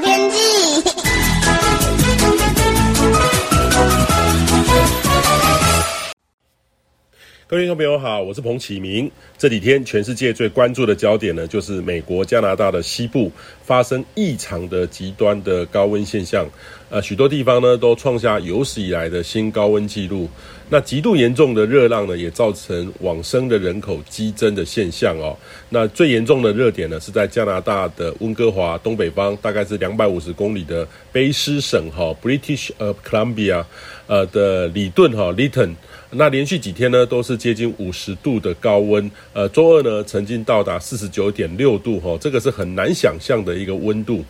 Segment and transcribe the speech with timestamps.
[0.00, 0.36] 天气。
[7.50, 9.10] 各位听众朋友好，我是彭启明。
[9.38, 13.32] 这几天全世界最关注的焦点呢，就是美国、加拿大的西部
[13.64, 16.46] 发生异常的极端的高温现象，
[16.90, 20.28] 呃，许多地方呢都创下有史以来的新高温纪录。
[20.70, 25.36] 那极度严重的热浪呢，也造成往生的人口激增的现象哦。
[25.70, 33.64] 那最严重的热点呢，是在加拿大的温哥华东北方，大概是两百五十公里的卑诗省哈 （British of Columbia）
[34.06, 35.74] 呃的里顿哈 （Lytton）。
[36.10, 39.10] 那连续几天呢，都是接近五十度的高温。
[39.32, 44.24] 呃，周二呢，曾经到达四十九点六度，哈，这个是很难想象的一个温度。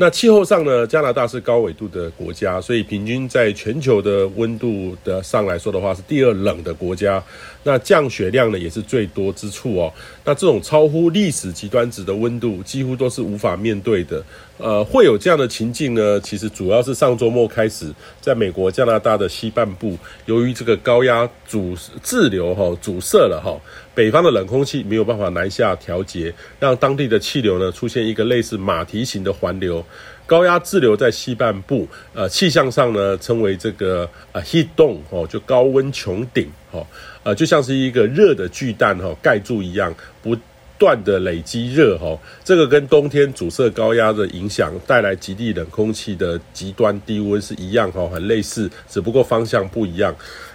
[0.00, 7.20] 那气候上呢，加拿大是高纬度的国家，所以平均在全球的温度的上来说的话，是第二冷的国家。
[7.64, 9.92] 那降雪量呢，也是最多之处哦。
[10.24, 14.22] 那这种超乎历史极端值的温度，几乎都是无法面对的。
[14.58, 23.60] 呃，会有这样的情境呢，其实主要是上周末开始，在美国、加拿大的西半部，由于这个高压阻滞留哈阻塞了哈，
[23.94, 29.84] 北方的冷空气没有办法南下调节，让当地的气流呢出现一个类似马蹄形的环流。
[30.26, 36.86] 高压滞留在西半部，呃，气象上呢称为这个呃 heat dome 哦，就高温穹顶哦，
[37.22, 40.36] 呃，就像是一个热的巨蛋哈盖住一样，不
[40.78, 50.14] 断的累积热哈，这个跟冬天阻塞高压的影响带来极地冷空气的极端低温是一样哈，很类似，只不过方向不一样。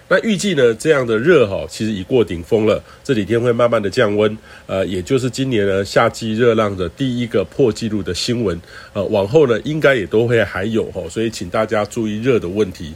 [0.10, 2.82] 那预计呢，这样的热哈，其实已过顶峰了。
[3.04, 8.60] 这几天会慢慢的降温，呃，也就是今年呢夏季热浪的第一个破纪录的新闻。
[8.94, 12.94] 呃，往后呢，应该也都会还有哈，所以请大家注意热的问题。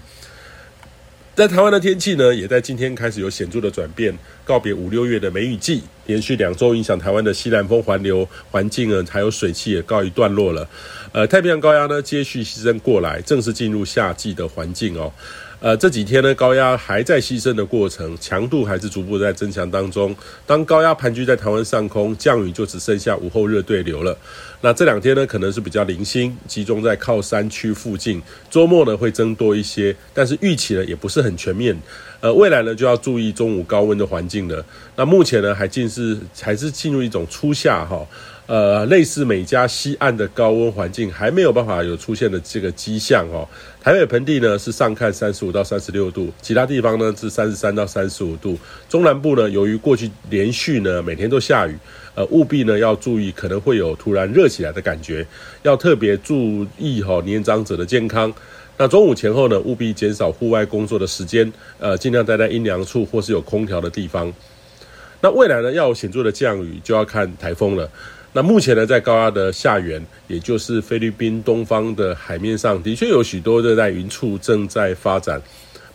[1.34, 10.67] 在台湾的天气呢，也在今天开始有显著的转变，告别五六月的梅雨季，连续两周影响台湾的西南风环流环境呢，还有水汽也告一段落了。
[11.11, 15.11] 呃，太平洋高压呢，接续西伸过来，正式进入夏季的环境哦。
[15.59, 20.16] 呃，这几天呢，高压还在西伸的过程，强度还是逐步在增强当中。
[20.45, 24.16] 当高压盘踞在台湾上空，降雨就只剩下午后热对流了。
[24.62, 28.22] 那这两天呢，可能是比较零星，集中在靠山区附近。
[28.51, 31.75] 周末呢，会增多一些，但是预期呢，也不是很全面。
[32.19, 34.63] 呃，未来呢，就要注意中午高温的环境了。
[34.95, 38.06] 那目前呢，还进是还是进入一种初夏哈。
[38.46, 43.46] 呃，类似美加西岸的高温环境还没有办法有出现的这个迹象哦。
[43.81, 48.57] 台北盆地呢是上看三十五到三十六度，其他地方呢是三十三到三十五度。
[48.88, 51.75] 中南部呢，由于过去连续呢每天都下雨，
[52.16, 55.28] 呃，务必呢要注意可能会有突然热起来的感觉，
[55.63, 58.34] 要特别注意哈、年长者的健康。
[58.78, 64.31] 那中午前后呢，务必减少户外工作的时间，呃，尽量待在阴凉处或是有空调的地方。
[65.22, 67.89] 那未来呢要显著的降雨，就要看台风了。
[68.33, 75.41] 那目前呢，在高压的下缘，也就是菲律宾东方的海面上，的确有许多热带云簇正在发展。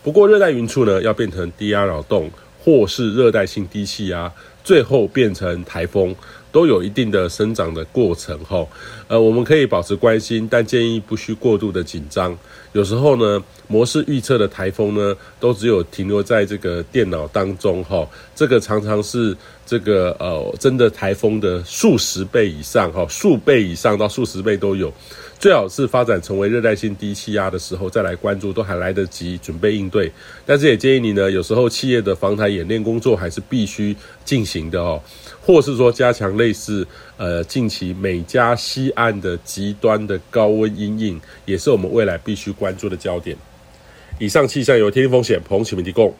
[0.01, 2.29] 不过，热带云簇呢，要变成低压扰动，
[2.61, 4.29] 或是热带性低气压，
[4.61, 6.13] 最后变成台风，
[6.53, 8.39] 都有一定的生长的过程。
[8.45, 8.65] 哈，
[9.09, 12.37] 呃，我们可以保持关心，但建议不需过度的紧张。
[12.71, 18.07] 有时候呢，模式预测的台风呢，都只有停留在这个电脑当中哈。
[18.33, 24.91] 这个常常是这个呃，真的台风的数十倍以上哈，数倍以上到数十倍都有。
[25.39, 30.09] 最好是发展成为热带性低气压的时候再来关注，都还来得及准备应对。
[30.45, 33.93] 但是也建议你呢，有时候企业的防台演练工作还是必须
[34.23, 35.01] 进行的哦，
[35.41, 43.37] 或是说加强类似呃近期美加西岸的极端的高温阴影，也是我们未来必须关注的焦点。
[44.19, 46.13] 以上气象由天气风险彭启明提供。